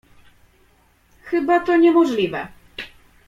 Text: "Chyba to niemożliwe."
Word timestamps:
"Chyba 1.29 1.59
to 1.59 1.77
niemożliwe." 1.77 2.47